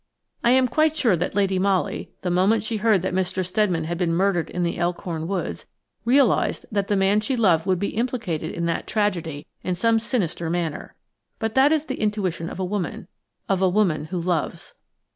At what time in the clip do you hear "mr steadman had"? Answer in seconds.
3.13-3.99